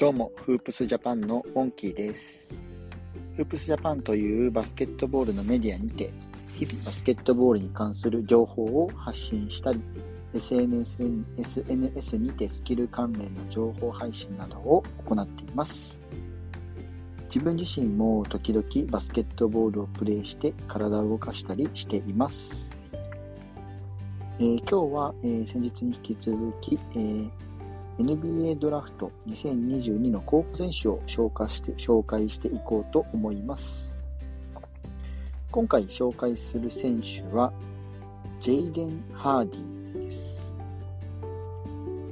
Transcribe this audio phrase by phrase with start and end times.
[0.00, 2.48] どうも、フープスジャパンのモンキーです。
[3.36, 6.10] フープスジャパンというバスケットボールのメディアにて、
[6.54, 9.82] 日々バスケットボールに関する情報を発信したり、
[10.32, 11.02] SNS,
[11.36, 16.00] SNS にてスキル関連の情報配信などを行っています。
[17.24, 22.74] 自分自身も時々バスケットボールをプレイして体を動かしたりしています。
[24.38, 27.49] えー、今日は、えー、先日に引き続き、えー
[27.98, 33.98] NBA ドラフト2022の候補選手を紹介して紹介していこうと思います。
[35.50, 37.52] 今回紹介する選手は、
[38.40, 40.54] ジェイデン・ハーディです。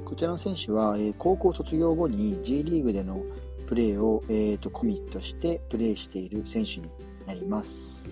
[0.03, 3.21] こちらの選手は、えー、高校卒業後に G リーグでの
[3.65, 6.89] プレーを、えーと、コミットしてプレーしている選手に
[7.25, 8.03] なります。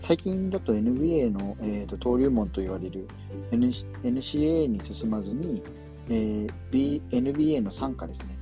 [0.00, 3.06] 最近だと NBA の、えーと登竜門と言われる
[3.52, 5.62] NCAA に進まずに、
[6.10, 8.36] えー、B、NBA の参加ですね。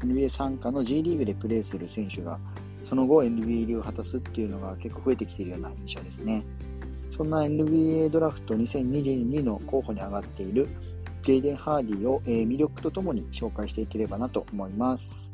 [0.00, 2.38] NBA 参加の G リーグでプレーする選手が、
[2.82, 6.44] その後 NBA 入りを果たすっていうのが結構増えてきているような印象ですね。
[7.10, 10.68] そんな NBA ドラフト2022の候補に上がっている
[11.22, 15.32] ジェイデン・ハーディを、えー、魅力とともに紹介していければなと思います。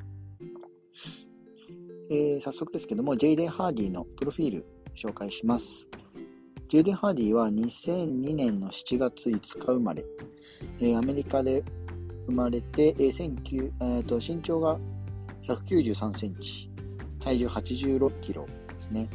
[2.10, 5.88] えー、早速ですけども、ジェイデン・ハーディのプロフィール紹介します。
[6.72, 10.02] ジェイデン・ハーディは2002年の7月5日生まれ、
[10.80, 11.62] えー、アメリカで
[12.24, 14.78] 生まれて、えーえーと、身長が
[15.46, 16.70] 193センチ、
[17.22, 19.06] 体重86キロですね。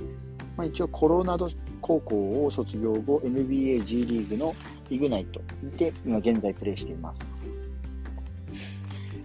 [0.55, 1.49] まあ、一応コロナド
[1.81, 4.55] 高校を卒業後、NBA G リーグの
[4.91, 7.49] イグナイトにて今現在プレーしています。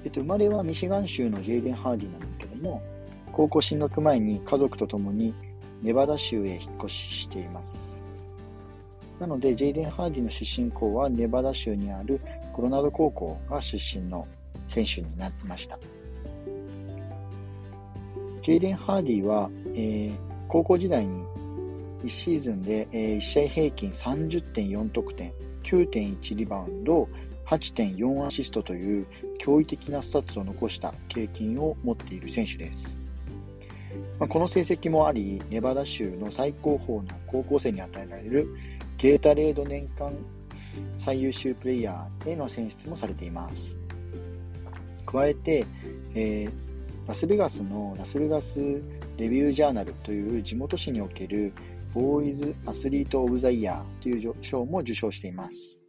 [0.05, 2.80] えっと、生まれはミシガン州のジェイデン・ハーディなんですけども、
[3.30, 5.34] 高校進学前に家族と共に
[5.83, 7.91] ネバダ州へ引っ越ししています。
[9.20, 12.20] なので、ジェイデン・ハーディの出身校はネバダ州にある
[12.52, 14.27] コロナド高校が出身の
[14.68, 15.78] 選手になってました。
[18.42, 20.17] ジェイデン・ハーディは、えー、
[20.48, 21.23] 高校時代に
[22.05, 27.08] 1シーズンで、えー、1試合平均30.4得点、9.1リバウンド、
[27.46, 29.06] 8.4アシストという
[29.40, 32.98] 驚異的なスタッツを残した経験を持っている選手です。
[34.18, 38.48] まあ、この成績もあり、ネバダ州の最高峰の高校生に与えられる
[39.02, 40.17] ゲータレード年間
[40.96, 43.77] 最優秀プレイヤーへの選出もされています。
[45.05, 45.67] 加えて、
[46.14, 48.61] えー、ラスベガスのラスベガス
[49.17, 51.52] レビュージャーナルという地元紙における
[51.92, 55.83] ボーイズ・アスリート・オブ・ザ・イヤーという賞も受賞しています。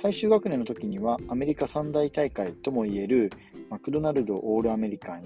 [0.00, 3.32] 最終学年の時にはアメリカ三大大会ともいえる
[3.68, 5.24] マクドナルド・オールアメリカン、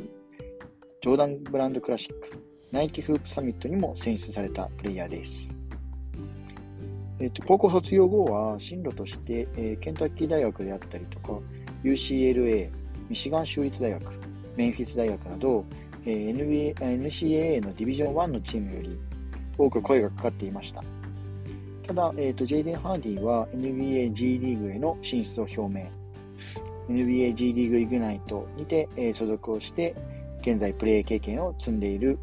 [1.03, 5.56] ジョーダン・ブランド・クラシック、ナイキ・フープ・サミットにも選出されたプレイヤーです。
[7.19, 11.39] えーと、高校卒業後は進路として、えー、ケンタッキー大学であったりとか
[11.83, 12.71] UCLA、
[13.09, 14.03] ミシガン州立大学、
[14.57, 15.65] メンフィス大学など、
[16.05, 18.99] えー、NBA NCAA のディビジョン1のチームより
[19.57, 20.83] 多く声がかかっていました。
[21.87, 25.89] ただ、えーと、ジェイデン・ハーディは NBA G リーグへの進出を表明。
[26.89, 29.95] NBA G リーグイグナイトにて、えー、所属をして、
[30.43, 32.19] 現在プレー経験を積んでいる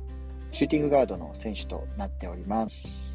[0.51, 3.12] シューティングガードの選手となっております。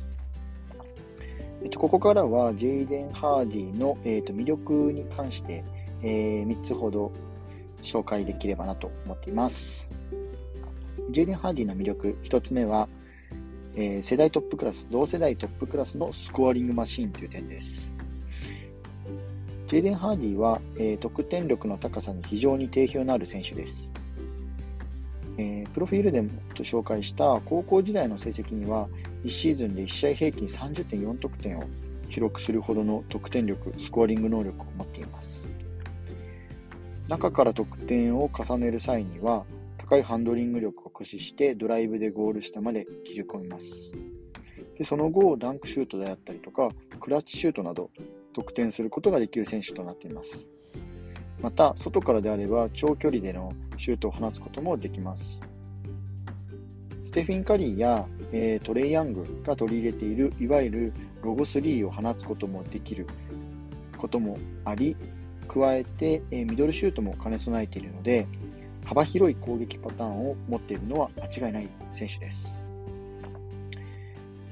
[1.63, 5.65] えっと、ここからはジェイデン・ハーディの、えっと、魅力に関して、
[6.03, 7.11] えー、3つほど
[7.83, 9.89] 紹介できればなと思っています。
[11.11, 12.89] ジェイデン・ハーディの魅力、1つ目は、
[13.75, 17.97] えー、世代トップクラス、同世代トップクラスのスコアリングマシンという点です。
[19.67, 23.93] ジェイデン・ハーディは、えー、得点力の高さに非常に定評のある選手です。
[25.39, 28.89] えー、プロフィールでもと紹介した高校時代の成績には
[29.25, 31.65] 1シーズンで1試合平均30.4得点を
[32.09, 35.51] 記録するほどの得点力、スコアリング能力を持っています。
[37.09, 39.45] 中から得点を重ねる際には、
[39.79, 43.95] 高いハンドリング力を駆使してドライブでゴール下まで切り込みます。
[44.77, 47.91] でその後、ダンクシュートであったりとか、クラッチシュートなど
[48.33, 50.51] 得点することができる選手となっています。
[51.41, 55.41] また、外からであれば長距離でのシュートを放つこともできます。
[57.19, 63.09] テフィン・カリーや、えー、トレイ・ヤングが取り入れているいわゆるロゴ3を放つこともできる
[63.97, 64.97] こともあり、
[65.49, 68.29] 加えて、えー、ミドルシュートも兼ね備えているので、
[68.85, 72.61] 幅広い攻撃パターンを持っているのは間違いない選手です。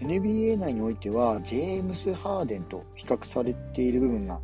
[0.01, 4.41] NBA 内においては、ジェームス・ハーデンと比較されている部分が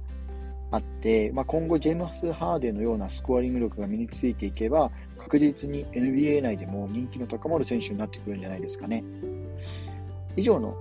[0.70, 4.92] あって、まあ、今後、ジェームス・ハーデンのようなスコアリング力が身についていけば、
[5.24, 9.04] 確実に NBA 内でも人気の高まる選手になってくるんじゃないですかね。
[10.36, 10.76] 以上の、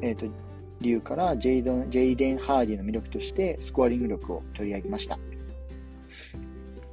[0.00, 0.26] えーと、
[0.80, 5.18] 理由からジェイドンジェイデン・ハーディの魅力としてスコアリング力を取り上げました。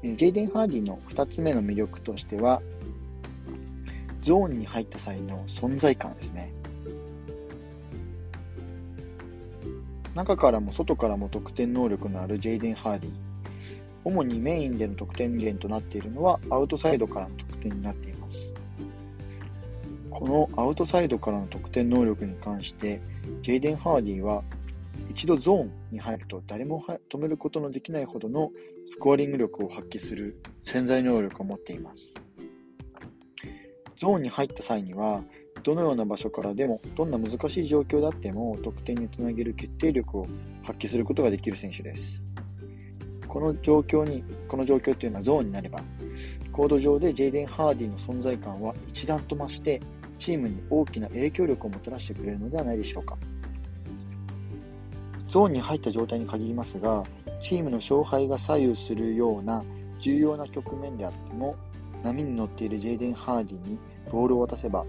[0.02, 2.62] ジェイデン・ハーディの2つ目の魅力としては、
[4.22, 6.52] ゾーンに入った際の存在感ですね。
[10.16, 13.12] 中からも外からも得点能力のあるジェイデン・ハーディ。
[14.04, 18.54] 主にメインでの得点源となっているのはアウトサイドからの得点になっています。
[20.10, 23.00] このアウトサイドからの得点能力に関して、
[23.42, 24.44] ジェイデン・ハーディは
[25.10, 28.52] 一度ゾーンに入ると誰も止めることのできないほどの
[28.86, 32.16] スコアリング力を発揮する潜在能力を持っています。
[33.96, 35.24] ゾーンに入った際には、
[35.64, 40.28] どのような場所からでも、どんな難しい状況であっても得点につなげる決定力を
[40.64, 42.29] 発揮することができる選手です。
[43.30, 45.82] この状況に、この状況というのはゾーンになれば、
[46.52, 49.80] コード上でジェイデン・ハーディの存在感は一段と増して、
[50.18, 53.18] チームに大きな影響力をもたらしてくれるのではないでしょうか。
[55.28, 57.06] ゾーンに入った状態に限りますが、
[57.40, 59.64] チームの勝敗が左右するような
[60.00, 61.56] 重要な局面であっても、
[62.04, 63.78] 波に乗っているジェイデン・ハーディに
[64.12, 64.86] ボールを渡せば、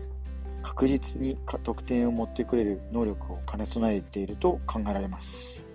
[0.62, 5.69] 確実に得点を持ってくれる能力を兼ね備えていると考えられます。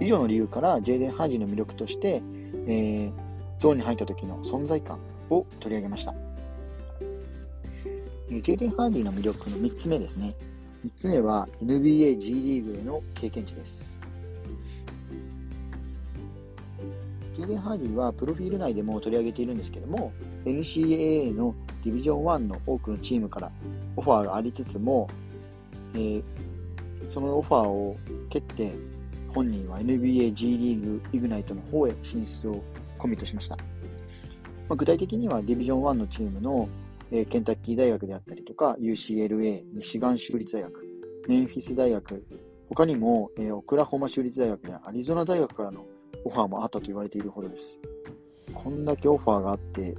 [0.00, 2.22] 以上の理由から、ジェイデン・ハーディの魅力として、
[2.66, 3.12] えー、
[3.58, 4.98] ゾーンに入った時の存在感
[5.30, 6.14] を取り上げました。
[8.30, 10.34] えジェイデン・ハーディの魅力の3つ目ですね。
[10.84, 14.00] 3つ目は NBA G リーグへの経験値です。
[17.34, 20.12] ジェイデン・ハーディはプロフィール内でも取り上げているんですけども、
[20.44, 21.54] NCAA の
[21.84, 23.50] ディビジョン1の多くのチームから
[23.96, 25.08] オファーがありつつも、
[25.94, 26.22] えー、
[27.08, 27.96] そのオファーを
[28.30, 28.72] 蹴って
[29.34, 32.62] 本人は NBA G リーグイグナイトの方へ進出を
[32.96, 33.56] コミットしました。
[33.56, 33.62] ま
[34.70, 36.68] あ、具体的にはディビジョン1のチームの
[37.10, 40.84] えケンタッキー大学であったりとか、UCLA、ミシガン州立大学、
[41.28, 42.26] メンフィス大学、
[42.68, 45.86] 他にも、えオクラホマ州立大学やアリゾナ大学からの
[46.24, 47.80] オファーもあったと言われているほどです。
[48.52, 49.94] こんだけオファーがあって、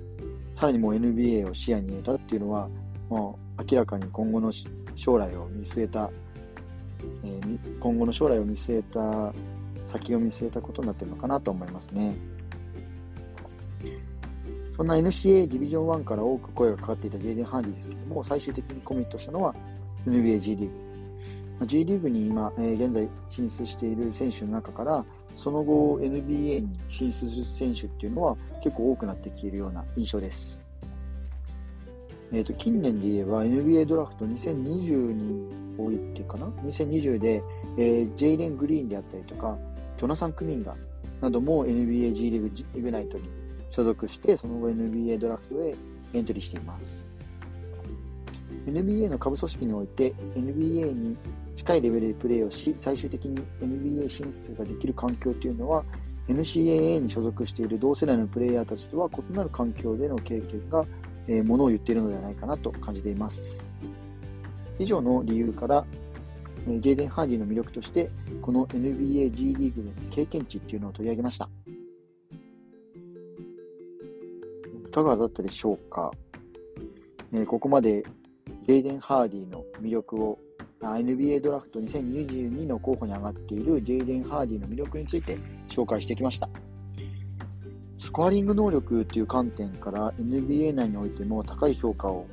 [0.54, 2.68] さらにもう NBA を視野に入れたっていうのは、
[3.10, 4.52] もう明らかに今後の
[4.96, 6.12] 将来を見据えた、
[7.24, 7.35] え、
[7.80, 9.34] 今後の将来を見据えた、
[9.86, 12.16] 先を見据えたことになってるのかなと思いますね。
[14.72, 19.56] そんな NCA ディビジョン1から多く声がかかっていたジェイデン・ハンディですけども、最終的にコミットしたのは
[20.06, 20.70] NBA G リー
[21.60, 21.66] グ。
[21.66, 25.06] G リーグに今、えー、現在進出している選手の中から、
[25.38, 30.62] その後 NBA に進出する選手っていうのは結構多くなってきているような印象です。
[32.34, 37.42] えーと、近年で言えば NBA ドラフト2020においてかな ?2020 で、
[37.78, 39.58] えー、ジェイレン・グリーンであったりとか、
[39.98, 40.76] ジョナサン・クミンガ
[41.22, 43.30] なども NBA G リーグイグナイトに
[43.70, 45.76] 所属して、その後 NBA ドラフトへ
[46.14, 47.06] エントリーしています。
[48.66, 51.18] NBA の下部組織において NBA に
[51.56, 55.84] 近いレベルでプレーをし、最終的に NBA 進出ができる環境というのは、
[56.28, 60.84] NCAA に所属している同世代のプレイヤーたちとは異なる環境での経験が、
[61.28, 63.70] えー、ものを言っているのではないかなと感じています。
[64.80, 65.86] 以上の理由から、
[66.68, 68.10] ジェイデン・ハーディの魅力として、
[68.42, 71.50] この NBA G リーグの経験値っていうのを取り上げました。
[74.88, 76.12] いかがだったでしょうか、
[77.34, 78.04] えー、ここまで
[78.62, 80.40] ジェイデン・ハーディの魅力を
[80.82, 85.38] NBA ドラフト2022の候補に上がっているジェイデン・ハーディの魅力について
[85.68, 86.50] 紹介してきました。
[87.98, 92.26] スコアリング能力という観点から NBA 内においても高い評価を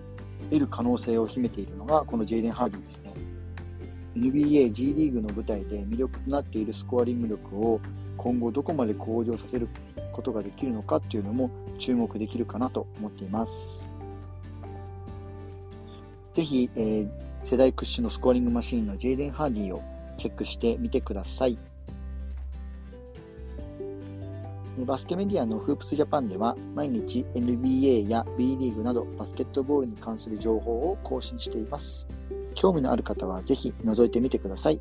[0.50, 3.14] 得る可能性を秘めているのがこのジェイデン・ハーディですね。
[4.14, 7.80] NBA、G リーグの舞台で魅力となっているスコアリング力を
[8.16, 9.68] 今後どこまで向上させる
[10.12, 13.88] ことができるのかっていうのも注目できるかなと思っています。
[16.32, 17.08] ぜひ、えー、
[17.40, 19.82] 世代屈指のスコアリングマシーンのジェイデン・ハーディーを
[20.18, 21.58] チェックしてみてください。
[24.78, 32.08] バスケメディアのフープスジャパンでは毎日 NBA や B リーグなどバスケットボールに関する情報を更新しています。
[32.52, 34.80] 興味のある方はぜひ覗いてみてください。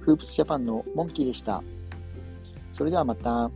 [0.00, 1.62] フープスジャパンのモンキーでした。
[2.72, 3.50] それではまた。